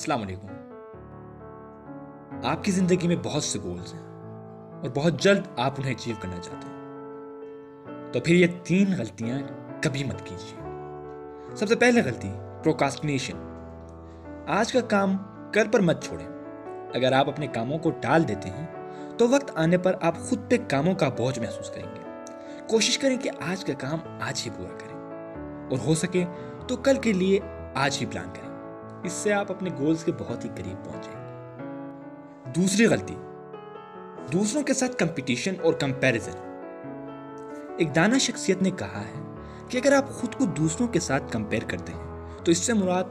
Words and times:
السلام 0.00 0.22
علیکم۔ 0.22 0.46
آپ 2.44 2.64
کی 2.64 2.72
زندگی 2.72 3.08
میں 3.08 3.16
بہت 3.24 3.44
سے 3.44 3.58
گولز 3.62 3.94
ہیں 3.94 4.02
اور 4.80 4.88
بہت 4.94 5.20
جلد 5.20 5.42
آپ 5.56 5.72
انہیں 5.78 5.94
اچیو 5.94 6.14
کرنا 6.20 6.36
چاہتے 6.36 6.66
ہیں۔ 6.66 6.78
تو 8.12 8.20
پھر 8.20 8.34
یہ 8.34 8.46
تین 8.64 8.86
غلطیاں 8.98 9.38
کبھی 9.82 10.04
مت 10.04 10.26
کیجیے۔ 10.26 10.60
سب 11.56 11.68
سے 11.68 11.76
پہلے 11.76 12.02
غلطی 12.02 12.32
پروکاسٹنیشن 12.64 13.36
آج 14.48 14.72
کا 14.72 14.80
کام 14.80 15.16
کل 15.52 15.68
پر 15.72 15.80
مت 15.80 16.02
چھوڑیں۔ 16.02 16.28
اگر 16.94 17.12
آپ 17.12 17.28
اپنے 17.28 17.46
کاموں 17.46 17.78
کو 17.78 17.90
ٹال 17.90 18.28
دیتے 18.28 18.48
ہیں، 18.50 18.66
تو 19.18 19.28
وقت 19.28 19.52
آنے 19.54 19.78
پر 19.78 19.96
آپ 20.02 20.18
خود 20.18 20.50
پہ 20.50 20.56
کاموں 20.68 20.94
کا 20.94 21.08
بوجھ 21.08 21.38
محسوس 21.38 21.70
کریں 21.70 21.94
گے۔ 21.94 22.00
کوشش 22.68 22.98
کریں 22.98 23.16
کہ 23.16 23.30
آج 23.46 23.64
کا 23.64 23.72
کام 23.78 23.98
آج 24.20 24.42
ہی 24.46 24.50
پورا 24.56 24.78
کریں۔ 24.78 25.00
اور 25.70 25.78
ہو 25.78 25.94
سکے 25.94 26.24
تو 26.68 26.76
کل 26.76 26.96
کے 26.96 27.12
لیے 27.12 27.40
آج 27.74 27.98
ہی 28.00 28.06
پلان 28.06 28.28
کریں۔ 28.34 28.49
اس 29.02 29.12
سے 29.12 29.32
آپ 29.32 29.50
اپنے 29.50 29.70
گولز 29.78 30.04
کے 30.04 30.12
بہت 30.18 30.44
ہی 30.44 30.50
قریب 30.56 30.84
پہنچیں 30.84 31.12
گے۔ 31.12 31.30
دوسری 32.50 32.86
غلطی، 32.86 33.14
دوسروں 34.32 34.62
کے 34.62 34.74
ساتھ 34.74 34.96
کمپٹیشن 34.96 35.54
اور 35.62 35.72
کمپیریزن 35.72 36.30
ایک 37.76 37.96
دانا 37.96 38.18
شخصیت 38.18 38.62
نے 38.62 38.70
کہا 38.70 39.00
ہے 39.00 39.22
کہ 39.68 39.80
اگر 39.84 39.92
آپ 39.92 40.10
خود 40.10 40.34
کو 40.34 40.44
دوسروں 40.44 40.88
کے 40.88 41.00
ساتھ 41.00 41.32
کمپیئر 41.32 41.62
کرتے 41.66 41.92
ہیں، 41.92 42.28
تو 42.44 42.50
اس 42.50 42.58
سے 42.58 42.72
مراد 42.72 43.04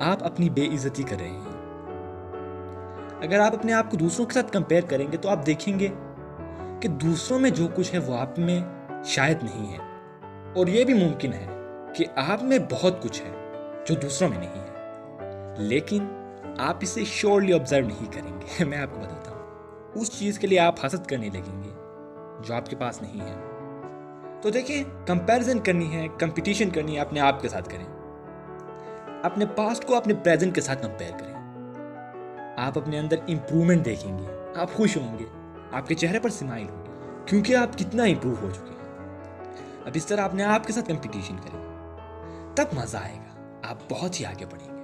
آپ 0.00 0.24
اپنی 0.24 0.50
بے 0.50 0.66
عزتی 0.66 1.02
کر 1.02 1.16
رہے 1.20 1.28
ہیں۔ 1.28 1.40
اگر 3.20 3.40
آپ 3.40 3.54
اپنے 3.54 3.72
آپ 3.72 3.90
کو 3.90 3.96
دوسروں 3.96 4.26
کے 4.26 4.34
ساتھ 4.34 4.52
کمپیئر 4.52 4.84
کریں 4.84 5.12
گے، 5.12 5.16
تو 5.16 5.28
آپ 5.28 5.46
دیکھیں 5.46 5.78
گے 5.78 5.88
کہ 6.80 6.88
دوسروں 6.88 7.38
میں 7.38 7.50
جو 7.50 7.68
کچھ 7.74 7.94
ہے، 7.94 7.98
وہ 7.98 8.18
آپ 8.18 8.38
میں 8.38 8.60
شاید 9.04 9.38
نہیں 9.42 9.72
ہے۔ 9.72 9.78
اور 10.56 10.66
یہ 10.66 10.84
بھی 10.84 10.94
ممکن 10.94 11.32
ہے 11.32 11.46
کہ 11.96 12.04
آپ 12.16 12.42
میں 12.42 12.58
بہت 12.70 13.02
کچھ 13.02 13.22
ہے 13.22 13.30
جو 13.88 13.94
دوسروں 13.94 14.28
میں 14.28 14.38
نہیں 14.38 14.54
ہے۔ 14.54 14.75
لیکن 15.58 16.06
آپ 16.58 16.76
اسے 16.80 17.04
شیورلی 17.04 17.52
آبزرو 17.52 17.86
نہیں 17.86 18.12
کریں 18.12 18.40
گے۔ 18.40 18.64
میں 18.64 18.78
آپ 18.78 18.88
کو 18.94 19.00
بتاتا 19.00 19.30
ہوں۔ 19.30 19.46
اس 19.94 20.18
چیز 20.18 20.38
کے 20.38 20.46
لیے 20.46 20.58
آپ 20.58 20.86
حسد 20.86 21.06
کرنے 21.06 21.28
لگیں 21.28 21.62
گے 21.62 21.70
جو 22.42 22.54
آپ 22.54 22.66
کے 22.66 22.76
پاس 22.76 23.02
نہیں 23.02 23.20
ہے۔ 23.20 23.34
تو 24.42 24.50
دیکھیں 24.50 24.84
کمپیرزن 25.06 25.58
کرنی 25.58 25.96
ہے 25.96 26.06
کمپٹیشن 26.18 26.70
کرنی 26.70 26.96
ہے، 26.96 27.00
اپنے 27.00 27.20
آپ 27.20 27.42
کے 27.42 27.48
ساتھ 27.48 27.68
کریں۔ 27.68 27.84
اپنے 29.22 29.46
پاسٹ 29.46 29.86
کو 29.86 29.94
اپنے 29.94 30.14
پریزنٹ 30.14 30.54
کے 30.54 30.60
ساتھ 30.60 30.82
کمپیئر 30.82 31.10
کریں۔ 31.10 31.36
آپ 32.56 32.78
اپنے 32.78 32.98
اندر 32.98 33.16
امپرومنٹ 33.28 33.84
دیکھیں 33.84 34.18
گے۔ 34.18 34.26
آپ 34.56 34.72
خوش 34.72 34.96
ہوں 34.96 35.18
گے۔ 35.18 35.24
آپ 35.72 35.88
کے 35.88 35.94
چہرے 35.94 36.20
پر 36.20 36.30
سمائل 36.30 36.68
ہوگی۔ 36.68 36.90
کیونکہ 37.26 37.56
آپ 37.56 37.78
کتنا 37.78 38.02
امپروو 38.02 38.34
ہو 38.42 38.50
چکے 38.50 38.70
ہیں۔ 38.70 38.98
اب 39.84 39.92
اس 39.94 40.06
طرح 40.06 40.20
اپنے 40.20 40.44
آپ 40.44 40.66
کے 40.66 40.72
ساتھ 40.72 40.88
کمپٹیشن 40.88 41.36
کریں۔ 41.36 41.88
تب 42.54 42.64
مزہ 42.72 42.96
آئے 42.96 43.16
گا۔ 43.16 43.68
آپ 43.70 43.76
بہت 43.90 44.20
ہی 44.20 44.26
آگے 44.26 44.46
بڑھیں 44.46 44.70
گے۔ 44.70 44.75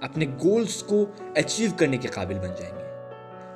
اپنے 0.00 0.26
گولز 0.44 0.82
کو 0.82 1.06
اچیو 1.36 1.70
کرنے 1.76 1.96
کے 1.96 2.08
قابل 2.08 2.38
بن 2.38 2.54
جائیں 2.58 2.76
گے۔ 2.76 2.82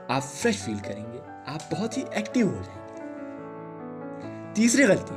آپ 0.09 0.25
فریش 0.25 0.63
فیل 0.63 0.79
کریں 0.85 1.13
گے، 1.13 1.19
آپ 1.47 1.73
بہت 1.73 1.99
ہی 1.99 2.03
ایکٹیو 2.13 2.47
ہو 2.47 2.63
جائیں 2.67 2.89
گے۔ 2.89 3.01
تیسری 4.55 4.85
غلطی 4.85 5.15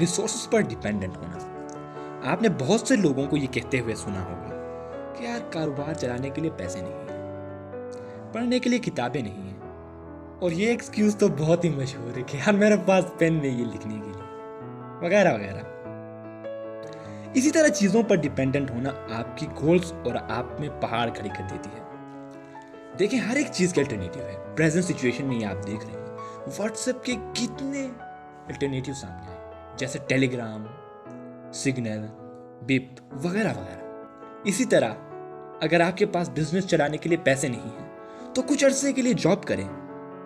ریسورسز 0.00 0.50
پر 0.50 0.60
ڈیپینڈنٹ 0.60 1.16
ہونا۔ 1.16 1.38
آپ 2.24 2.42
نے 2.42 2.48
بہت 2.58 2.80
سے 2.80 2.96
لوگوں 2.96 3.26
کو 3.26 3.36
یہ 3.36 3.46
کہتے 3.46 3.80
ہوئے 3.80 3.94
سنا 3.94 4.24
ہوگا 4.24 4.56
کہ 5.18 5.24
یار 5.24 5.52
کاروبار 5.52 5.94
چلانے 5.94 6.30
کے 6.30 6.40
لیے 6.40 6.50
پیسے 6.56 6.80
نہیں 6.80 6.92
ہیں، 6.92 7.10
پڑھنے 8.32 8.58
کے 8.58 8.70
لیے 8.70 8.78
کتابیں 8.78 9.22
نہیں 9.22 9.42
ہیں۔ 9.42 9.60
اور 10.40 10.50
یہ 10.50 10.66
ایکسکیوز 10.66 11.16
تو 11.16 11.28
بہت 11.28 11.64
ہی 11.64 11.68
مشہور 11.68 12.18
ہے 12.18 12.22
کہ 12.22 12.36
یار 12.36 12.52
میرے 12.52 12.74
پاس 12.86 13.04
پین 13.18 13.34
نہیں 13.42 13.58
ہے 13.58 13.74
لکھنے 13.74 13.94
کے 13.94 14.10
لیے۔ 14.10 14.36
وغیرہ 15.02 15.34
وغیرہ۔ 15.34 15.79
اسی 17.34 17.50
طرح 17.50 17.68
چیزوں 17.68 18.02
پر 18.02 18.16
ڈیپینڈنٹ 18.16 18.70
ہونا 18.70 18.90
آپ 19.14 19.38
کی 19.38 19.46
گولز 19.60 19.92
اور 19.92 20.14
آپ 20.28 20.60
میں 20.60 20.68
پہاڑ 20.80 21.10
کھڑی 21.10 21.28
کر 21.28 21.42
دیتی 21.50 21.70
ہے۔ 21.74 21.80
دیکھیں، 22.98 23.20
ہر 23.20 23.36
ایک 23.36 23.46
چیز 23.52 23.72
کے 23.72 23.80
الٹرنیٹیو 23.80 24.22
ہے۔ 24.22 24.36
پریزنٹ 24.56 24.84
سچویشن 24.84 25.26
میں 25.26 25.36
یہ 25.36 25.46
آپ 25.46 25.66
دیکھ 25.66 25.86
رہے 25.86 26.00
ہیں۔ 26.00 26.16
واٹس 26.58 26.88
ایپ 26.88 27.04
کے 27.04 27.16
کتنے 27.32 27.88
الٹرنیٹیو 28.48 28.94
سامنے 28.94 29.32
آئے 29.32 29.50
جیسے 29.76 29.98
ٹیلی 30.06 30.32
گرام 30.32 30.64
سگنل 31.52 32.06
بپ 32.60 33.02
وغیرہ 33.12 33.48
وغیرہ۔ 33.48 34.04
اسی 34.44 34.64
طرح 34.64 34.90
اگر 35.60 35.80
آپ 35.80 35.96
کے 35.96 36.06
پاس 36.06 36.30
بزنس 36.30 36.66
چلانے 36.66 36.96
کے 36.96 37.08
لیے 37.08 37.18
پیسے 37.18 37.48
نہیں 37.48 37.80
ہیں، 37.80 37.88
تو 38.34 38.42
کچھ 38.42 38.64
عرصے 38.64 38.92
کے 38.92 39.02
لیے 39.02 39.12
جاب 39.12 39.42
کریں۔ 39.42 39.68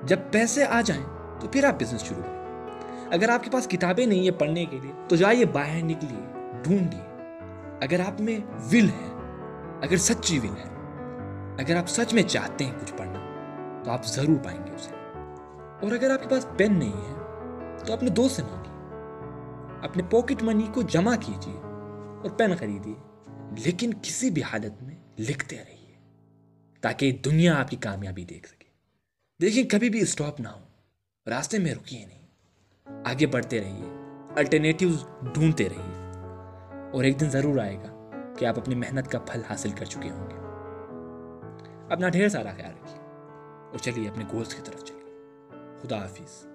جب 0.03 0.19
پیسے 0.31 0.65
آ 0.65 0.81
جائیں، 0.81 1.05
تو 1.41 1.49
پھر 1.49 1.65
آپ 1.65 1.75
بزنس 1.81 2.05
شروع 2.05 2.23
کریں۔ 2.23 2.71
اگر 3.11 3.29
آپ 3.29 3.43
کے 3.43 3.51
پاس 3.51 3.67
کتابیں 3.67 4.07
نہیں 4.07 4.23
ہیں 4.23 4.41
پڑھنے 4.41 4.65
کے 4.65 4.79
لیے، 4.83 4.93
تو 5.09 5.17
جائیے 5.17 5.45
باہر 5.45 5.83
نکلیے۔ 5.83 6.44
ڈھونڈیے 6.65 7.01
اگر 7.81 8.01
آپ 8.01 8.21
میں 8.21 8.39
ول 8.73 8.89
ہے 8.89 9.15
اگر 9.83 9.97
سچی 9.97 10.39
ول 10.39 10.57
ہے 10.57 10.75
اگر 11.63 11.77
آپ 11.77 11.89
سچ 11.89 12.15
میں 12.15 12.23
چاہتے 12.23 12.65
ہیں 12.65 12.73
کچھ 12.81 12.95
پڑھنا، 12.97 13.21
تو 13.85 13.91
آپ 13.91 14.07
ضرور 14.07 14.45
پائیں 14.45 14.67
گے 14.67 14.73
اسے۔ 14.73 14.95
اور 15.83 15.93
اگر 15.93 16.11
آپ 16.11 16.23
کے 16.23 16.29
پاس 16.29 16.47
پین 16.57 16.79
نہیں 16.79 16.93
ہے، 16.93 17.15
تو 17.87 17.93
اپنے 17.93 18.11
دوست 18.11 18.37
سے 18.37 18.43
مانگیے۔ 18.43 18.75
اپنے 19.89 20.03
پاکٹ 20.03 20.43
منی 20.43 20.67
کو 20.75 20.83
جمع 20.83 21.15
کیجیے 21.27 21.57
اور 22.23 22.31
پین 22.31 22.57
خریدیے۔ 22.57 22.95
لیکن 23.65 23.91
کسی 24.03 24.31
بھی 24.31 24.43
حالت 24.43 24.83
میں 24.83 24.97
لکھتے 25.19 25.57
رہیے 25.57 25.95
تاکہ 26.81 27.13
دنیا 27.13 27.61
آپ 27.61 27.71
کی 27.71 27.77
کامیابی 27.77 28.25
دیکھ 28.25 28.49
سکے۔ 28.49 28.69
دیکھیں، 29.41 29.65
کبھی 29.65 29.91
بھی 29.91 30.01
اسٹاپ 30.01 30.41
نہ 30.41 30.49
ہو۔ 30.49 30.61
راستے 31.31 31.59
میں 31.59 31.75
رکیے 31.75 32.07
نہیں۔ 32.07 32.27
آگے 33.05 33.27
بڑھتے 33.27 33.61
رہیے۔ 33.61 33.85
الٹرنیٹیوز 34.37 35.07
ڈھونڈتے 35.33 35.69
رہیے۔ 35.69 35.94
اور 36.95 37.05
ایک 37.05 37.21
دن 37.21 37.31
ضرور 37.31 37.59
آئے 37.59 37.77
گا 37.77 38.11
کہ 38.39 38.45
آپ 38.45 38.59
اپنی 38.59 38.75
محنت 38.75 39.09
کا 39.09 39.19
پھل 39.19 39.43
حاصل 39.51 39.71
کر 39.71 39.85
چکے 39.85 40.11
ہوں 40.11 40.31
گے۔ 40.31 40.37
اپنا 41.93 42.09
ڈھیر 42.09 42.29
سارا 42.29 42.51
خیال 42.57 42.73
رکھیے 42.83 42.99
اور 43.71 43.79
چلیے 43.79 44.09
اپنے 44.09 44.25
گولز 44.33 44.55
کی 44.55 44.63
طرف 44.65 44.85
چلیے۔ 44.85 45.19
خدا 45.83 46.03
حافظ۔ 46.03 46.47